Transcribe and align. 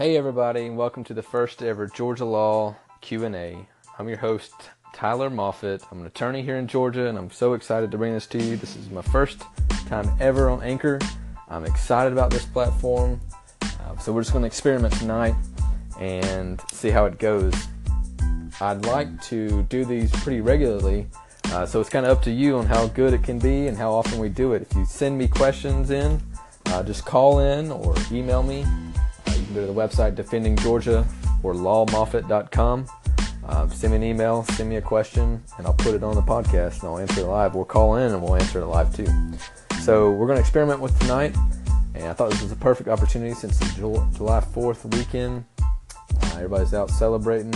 Hey 0.00 0.16
everybody, 0.16 0.64
and 0.64 0.78
welcome 0.78 1.04
to 1.04 1.12
the 1.12 1.22
first 1.22 1.62
ever 1.62 1.86
Georgia 1.86 2.24
Law 2.24 2.74
Q&A. 3.02 3.68
I'm 3.98 4.08
your 4.08 4.16
host, 4.16 4.54
Tyler 4.94 5.28
Moffitt. 5.28 5.82
I'm 5.92 6.00
an 6.00 6.06
attorney 6.06 6.40
here 6.40 6.56
in 6.56 6.66
Georgia, 6.68 7.06
and 7.06 7.18
I'm 7.18 7.30
so 7.30 7.52
excited 7.52 7.90
to 7.90 7.98
bring 7.98 8.14
this 8.14 8.26
to 8.28 8.42
you. 8.42 8.56
This 8.56 8.76
is 8.76 8.88
my 8.88 9.02
first 9.02 9.42
time 9.88 10.10
ever 10.18 10.48
on 10.48 10.62
Anchor. 10.62 10.98
I'm 11.50 11.66
excited 11.66 12.14
about 12.14 12.30
this 12.30 12.46
platform. 12.46 13.20
Uh, 13.60 13.98
so 13.98 14.10
we're 14.10 14.22
just 14.22 14.32
going 14.32 14.40
to 14.40 14.46
experiment 14.46 14.94
tonight 14.94 15.34
and 15.98 16.62
see 16.72 16.88
how 16.88 17.04
it 17.04 17.18
goes. 17.18 17.52
I'd 18.58 18.86
like 18.86 19.20
to 19.24 19.64
do 19.64 19.84
these 19.84 20.10
pretty 20.22 20.40
regularly, 20.40 21.08
uh, 21.52 21.66
so 21.66 21.78
it's 21.78 21.90
kind 21.90 22.06
of 22.06 22.16
up 22.16 22.24
to 22.24 22.30
you 22.30 22.56
on 22.56 22.64
how 22.64 22.86
good 22.86 23.12
it 23.12 23.22
can 23.22 23.38
be 23.38 23.66
and 23.66 23.76
how 23.76 23.92
often 23.92 24.18
we 24.18 24.30
do 24.30 24.54
it. 24.54 24.62
If 24.62 24.74
you 24.74 24.86
send 24.86 25.18
me 25.18 25.28
questions 25.28 25.90
in, 25.90 26.22
uh, 26.68 26.82
just 26.84 27.04
call 27.04 27.40
in 27.40 27.70
or 27.70 27.94
email 28.10 28.42
me 28.42 28.64
can 29.50 29.60
go 29.60 29.66
to 29.66 29.72
the 29.72 29.78
website 29.78 30.14
Defending 30.14 30.56
Georgia 30.56 31.04
or 31.42 31.54
lawmoffitt.com. 31.54 32.86
Uh, 33.44 33.68
send 33.68 33.92
me 33.92 33.96
an 33.96 34.02
email, 34.04 34.44
send 34.44 34.68
me 34.68 34.76
a 34.76 34.82
question, 34.82 35.42
and 35.58 35.66
I'll 35.66 35.74
put 35.74 35.94
it 35.94 36.04
on 36.04 36.14
the 36.14 36.22
podcast 36.22 36.80
and 36.80 36.84
I'll 36.84 36.98
answer 36.98 37.22
it 37.22 37.26
live. 37.26 37.54
We'll 37.54 37.64
call 37.64 37.96
in 37.96 38.12
and 38.12 38.22
we'll 38.22 38.36
answer 38.36 38.60
it 38.60 38.66
live 38.66 38.94
too. 38.94 39.08
So 39.80 40.12
we're 40.12 40.26
going 40.26 40.36
to 40.36 40.40
experiment 40.40 40.80
with 40.80 40.96
tonight, 41.00 41.34
and 41.94 42.04
I 42.04 42.12
thought 42.12 42.30
this 42.30 42.42
was 42.42 42.52
a 42.52 42.56
perfect 42.56 42.88
opportunity 42.88 43.34
since 43.34 43.58
the 43.58 43.66
July 44.14 44.40
4th 44.40 44.84
weekend. 44.96 45.44
Uh, 45.58 46.34
everybody's 46.34 46.74
out 46.74 46.90
celebrating, 46.90 47.54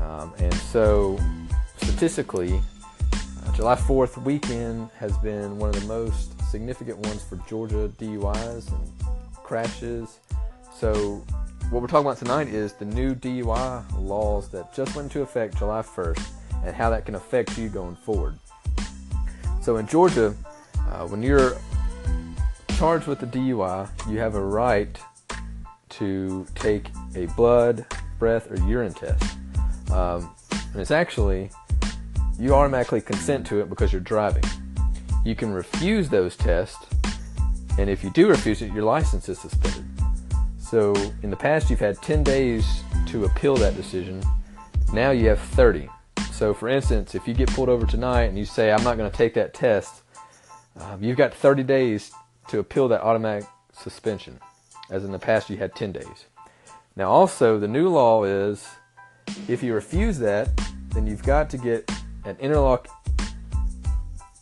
um, 0.00 0.32
and 0.38 0.54
so 0.54 1.18
statistically, 1.78 2.60
uh, 3.12 3.56
July 3.56 3.74
4th 3.74 4.22
weekend 4.22 4.88
has 4.98 5.16
been 5.18 5.58
one 5.58 5.70
of 5.70 5.80
the 5.80 5.86
most 5.88 6.38
significant 6.48 6.98
ones 6.98 7.24
for 7.24 7.36
Georgia 7.48 7.90
DUIs 7.98 8.70
and 8.70 8.92
crashes 9.42 10.20
so, 10.78 11.24
what 11.70 11.82
we're 11.82 11.88
talking 11.88 12.06
about 12.06 12.18
tonight 12.18 12.46
is 12.46 12.72
the 12.72 12.84
new 12.84 13.12
DUI 13.12 13.84
laws 13.98 14.48
that 14.50 14.72
just 14.72 14.94
went 14.94 15.06
into 15.06 15.22
effect 15.22 15.58
July 15.58 15.82
1st 15.82 16.24
and 16.64 16.76
how 16.76 16.88
that 16.90 17.04
can 17.04 17.16
affect 17.16 17.58
you 17.58 17.68
going 17.68 17.96
forward. 17.96 18.38
So, 19.60 19.78
in 19.78 19.88
Georgia, 19.88 20.36
uh, 20.78 21.08
when 21.08 21.20
you're 21.20 21.56
charged 22.76 23.08
with 23.08 23.20
a 23.24 23.26
DUI, 23.26 23.88
you 24.08 24.20
have 24.20 24.36
a 24.36 24.40
right 24.40 24.96
to 25.88 26.46
take 26.54 26.90
a 27.16 27.26
blood, 27.26 27.84
breath, 28.20 28.48
or 28.48 28.56
urine 28.68 28.94
test. 28.94 29.36
Um, 29.90 30.32
and 30.52 30.80
it's 30.80 30.92
actually, 30.92 31.50
you 32.38 32.54
automatically 32.54 33.00
consent 33.00 33.44
to 33.48 33.60
it 33.60 33.68
because 33.68 33.92
you're 33.92 34.00
driving. 34.00 34.44
You 35.24 35.34
can 35.34 35.52
refuse 35.52 36.08
those 36.08 36.36
tests, 36.36 36.86
and 37.78 37.90
if 37.90 38.04
you 38.04 38.10
do 38.10 38.28
refuse 38.28 38.62
it, 38.62 38.72
your 38.72 38.84
license 38.84 39.28
is 39.28 39.40
suspended. 39.40 39.84
So 40.70 40.94
in 41.22 41.30
the 41.30 41.36
past, 41.36 41.70
you've 41.70 41.80
had 41.80 41.96
10 42.02 42.22
days 42.22 42.82
to 43.06 43.24
appeal 43.24 43.56
that 43.56 43.74
decision. 43.74 44.22
Now 44.92 45.12
you 45.12 45.26
have 45.30 45.40
30. 45.40 45.88
So 46.30 46.52
for 46.52 46.68
instance, 46.68 47.14
if 47.14 47.26
you 47.26 47.32
get 47.32 47.48
pulled 47.54 47.70
over 47.70 47.86
tonight 47.86 48.24
and 48.24 48.38
you 48.38 48.44
say, 48.44 48.70
I'm 48.70 48.84
not 48.84 48.98
going 48.98 49.10
to 49.10 49.16
take 49.16 49.32
that 49.32 49.54
test, 49.54 50.02
um, 50.76 51.02
you've 51.02 51.16
got 51.16 51.32
30 51.32 51.62
days 51.62 52.12
to 52.48 52.58
appeal 52.58 52.86
that 52.88 53.00
automatic 53.00 53.48
suspension. 53.72 54.38
As 54.90 55.04
in 55.04 55.12
the 55.12 55.18
past, 55.18 55.48
you 55.48 55.56
had 55.56 55.74
10 55.74 55.92
days. 55.92 56.26
Now, 56.96 57.10
also, 57.10 57.58
the 57.58 57.68
new 57.68 57.88
law 57.88 58.24
is 58.24 58.66
if 59.48 59.62
you 59.62 59.72
refuse 59.72 60.18
that, 60.18 60.50
then 60.90 61.06
you've 61.06 61.22
got 61.22 61.48
to 61.50 61.56
get 61.56 61.90
an 62.26 62.36
interlock 62.40 62.88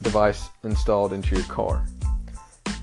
device 0.00 0.48
installed 0.62 1.12
into 1.12 1.36
your 1.36 1.44
car. 1.44 1.84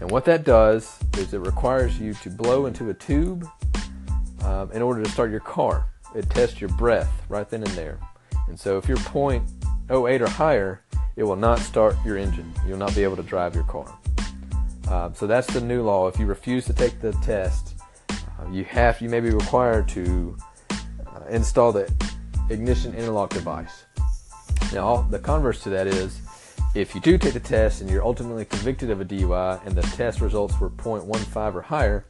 And 0.01 0.09
what 0.09 0.25
that 0.25 0.43
does 0.43 0.97
is 1.17 1.31
it 1.35 1.39
requires 1.41 1.99
you 1.99 2.15
to 2.15 2.29
blow 2.31 2.65
into 2.65 2.89
a 2.89 2.93
tube 2.93 3.47
um, 4.43 4.71
in 4.71 4.81
order 4.81 5.03
to 5.03 5.09
start 5.09 5.29
your 5.29 5.41
car. 5.41 5.85
It 6.15 6.27
tests 6.31 6.59
your 6.59 6.71
breath 6.71 7.23
right 7.29 7.47
then 7.47 7.61
and 7.61 7.71
there. 7.73 7.99
And 8.47 8.59
so 8.59 8.79
if 8.79 8.87
you're 8.87 8.97
0.08 8.97 10.21
or 10.21 10.27
higher, 10.27 10.81
it 11.15 11.23
will 11.23 11.35
not 11.35 11.59
start 11.59 11.95
your 12.03 12.17
engine. 12.17 12.51
You'll 12.67 12.79
not 12.79 12.95
be 12.95 13.03
able 13.03 13.15
to 13.15 13.23
drive 13.23 13.53
your 13.53 13.63
car. 13.65 13.95
Uh, 14.87 15.13
so 15.13 15.27
that's 15.27 15.47
the 15.53 15.61
new 15.61 15.83
law. 15.83 16.07
If 16.07 16.19
you 16.19 16.25
refuse 16.25 16.65
to 16.65 16.73
take 16.73 16.99
the 16.99 17.11
test, 17.23 17.75
uh, 18.09 18.49
you 18.51 18.63
have 18.65 18.99
you 19.01 19.09
may 19.09 19.19
be 19.19 19.29
required 19.29 19.87
to 19.89 20.35
uh, 20.71 21.25
install 21.29 21.71
the 21.71 21.93
ignition 22.49 22.95
interlock 22.95 23.29
device. 23.29 23.85
Now, 24.73 25.03
the 25.03 25.19
converse 25.19 25.61
to 25.63 25.69
that 25.69 25.85
is 25.85 26.21
if 26.73 26.95
you 26.95 27.01
do 27.01 27.17
take 27.17 27.33
the 27.33 27.39
test 27.39 27.81
and 27.81 27.89
you're 27.89 28.03
ultimately 28.03 28.45
convicted 28.45 28.89
of 28.89 29.01
a 29.01 29.05
DUI 29.05 29.65
and 29.65 29.75
the 29.75 29.81
test 29.81 30.21
results 30.21 30.57
were 30.59 30.69
0.15 30.69 31.55
or 31.55 31.61
higher, 31.61 32.05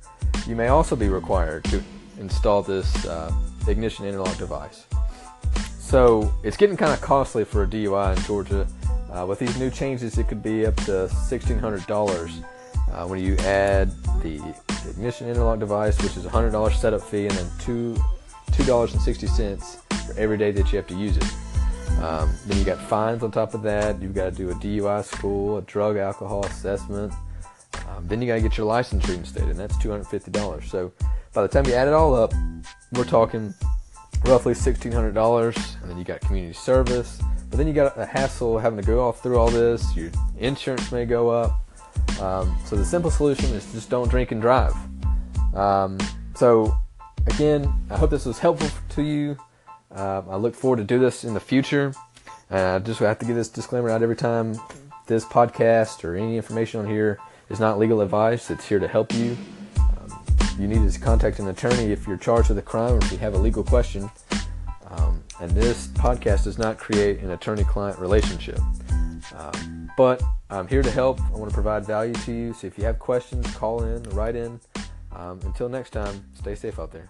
you 0.48 0.56
may 0.56 0.68
also 0.68 0.96
be 0.96 1.10
required 1.10 1.64
to 1.66 1.82
install 2.20 2.62
this 2.62 3.06
uh, 3.06 3.34
ignition 3.68 4.06
interlock 4.06 4.38
device. 4.38 4.86
So 5.80 6.32
it's 6.44 6.58
getting 6.58 6.78
kind 6.78 6.94
of 6.94 7.02
costly 7.02 7.44
for 7.44 7.64
a 7.64 7.68
DUI 7.68 8.16
in 8.16 8.24
Georgia. 8.24 8.68
Uh, 9.12 9.26
with 9.26 9.40
these 9.40 9.58
new 9.60 9.70
changes, 9.70 10.18
it 10.18 10.28
could 10.28 10.44
be 10.44 10.66
up 10.66 10.76
to 10.78 10.92
$1,600 10.92 12.44
uh, 12.94 13.08
when 13.08 13.20
you 13.20 13.36
add 13.38 13.92
the 14.22 14.40
ignition 14.88 15.28
interlock 15.28 15.60
device, 15.60 16.02
which 16.02 16.16
is 16.16 16.26
a 16.26 16.30
$100 16.30 16.74
setup 16.74 17.02
fee, 17.02 17.28
and 17.28 17.36
then 17.36 17.50
two 17.60 17.96
$2.60 18.52 20.06
for 20.06 20.20
every 20.20 20.38
day 20.38 20.52
that 20.52 20.72
you 20.72 20.78
have 20.78 20.88
to 20.88 20.96
use 20.96 21.18
it. 21.18 21.26
Um, 22.02 22.34
then 22.48 22.58
you 22.58 22.64
got 22.64 22.80
fines 22.80 23.24
on 23.24 23.32
top 23.32 23.54
of 23.54 23.62
that. 23.64 24.02
You've 24.02 24.16
got 24.16 24.26
to 24.26 24.32
do 24.32 24.50
a 24.50 24.54
DUI 24.56 25.04
school, 25.04 25.58
a 25.58 25.62
drug 25.62 25.98
alcohol 25.98 26.44
assessment. 26.46 27.14
Um, 27.90 28.08
then 28.08 28.22
you 28.22 28.28
got 28.28 28.36
to 28.36 28.42
get 28.42 28.58
your 28.58 28.66
license 28.66 29.08
reinstated, 29.08 29.50
and 29.50 29.60
that's 29.60 29.78
$250. 29.78 30.64
So 30.66 30.92
by 31.34 31.44
the 31.44 31.48
time 31.48 31.66
you 31.66 31.74
add 31.74 31.88
it 31.88 31.94
all 31.94 32.16
up, 32.16 32.34
we're 32.94 33.04
talking 33.04 33.54
roughly 34.26 34.54
$1,600. 34.54 35.82
And 35.82 35.90
then 35.90 35.98
you 35.98 36.04
got 36.04 36.22
community 36.22 36.54
service. 36.54 37.22
But 37.50 37.58
then 37.58 37.68
you 37.68 37.74
got 37.74 37.98
a 37.98 38.06
hassle 38.06 38.58
having 38.58 38.80
to 38.80 38.86
go 38.86 39.08
off 39.08 39.22
through 39.22 39.38
all 39.38 39.50
this. 39.50 39.96
Your 39.96 40.10
insurance 40.40 40.92
may 40.92 41.06
go 41.06 41.30
up. 41.30 41.60
Um, 42.22 42.58
so 42.66 42.76
the 42.76 42.86
simple 42.86 43.12
solution 43.12 43.46
is 43.54 43.70
just 43.74 43.90
don't 43.90 44.10
drink 44.10 44.32
and 44.32 44.42
drive. 44.42 44.74
Um, 45.54 45.98
so 46.36 46.76
again, 47.28 47.72
I 47.90 47.98
hope 47.98 48.10
this 48.10 48.26
was 48.26 48.40
helpful 48.40 48.70
to 48.96 49.02
you. 49.02 49.38
Uh, 49.94 50.22
I 50.30 50.36
look 50.38 50.56
forward 50.56 50.78
to 50.78 50.84
do 50.84 51.00
this 51.00 51.24
in 51.24 51.34
the 51.34 51.40
future. 51.40 51.94
Uh, 52.50 52.80
just 52.80 53.00
have 53.00 53.20
to 53.20 53.26
get 53.26 53.34
this 53.34 53.50
disclaimer 53.50 53.90
out 53.90 54.04
every 54.04 54.16
time 54.16 54.60
this 55.08 55.26
podcast 55.26 56.04
or 56.04 56.16
any 56.16 56.38
information 56.38 56.80
on 56.80 56.88
here 56.88 57.20
is 57.50 57.60
not 57.60 57.80
legal 57.80 58.02
advice. 58.02 58.50
It's 58.50 58.66
here 58.66 58.80
to 58.80 58.88
help 58.88 59.14
you. 59.14 59.38
Um, 59.78 60.22
you 60.58 60.68
need 60.68 60.90
to 60.90 61.00
contact 61.00 61.40
an 61.40 61.48
attorney 61.48 61.92
if 61.92 62.08
you're 62.08 62.18
charged 62.18 62.50
with 62.50 62.58
a 62.58 62.62
crime 62.62 62.94
or 62.94 62.98
if 63.00 63.12
you 63.12 63.18
have 63.18 63.34
a 63.34 63.38
legal 63.38 63.64
question. 63.64 64.10
Um, 64.90 65.24
and 65.40 65.52
this 65.52 65.88
podcast 65.88 66.44
does 66.44 66.58
not 66.58 66.78
create 66.78 67.20
an 67.20 67.32
attorney-client 67.32 68.00
relationship. 68.00 68.60
Um, 69.36 69.90
but 69.98 70.22
I'm 70.50 70.68
here 70.68 70.82
to 70.82 70.92
help. 70.92 71.22
I 71.22 71.32
want 71.32 71.50
to 71.50 71.54
provide 71.54 71.86
value 71.86 72.14
to 72.14 72.32
you. 72.32 72.54
So 72.54 72.68
if 72.68 72.78
you 72.78 72.84
have 72.84 73.00
questions, 73.00 73.54
call 73.56 73.84
in, 73.84 74.04
write 74.12 74.36
in. 74.36 74.60
Um, 75.14 75.40
until 75.44 75.70
next 75.70 75.92
time, 75.92 76.26
stay 76.34 76.56
safe 76.56 76.80
out 76.80 76.92
there. 76.92 77.10